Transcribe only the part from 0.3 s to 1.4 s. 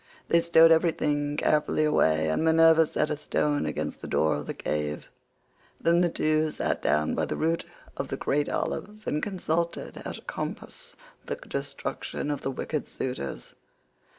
stowed everything